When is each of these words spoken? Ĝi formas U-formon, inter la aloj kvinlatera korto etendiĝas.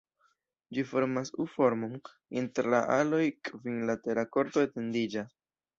Ĝi 0.77 0.85
formas 0.93 1.31
U-formon, 1.43 1.93
inter 2.43 2.73
la 2.75 2.81
aloj 2.97 3.23
kvinlatera 3.51 4.27
korto 4.37 4.71
etendiĝas. 4.71 5.43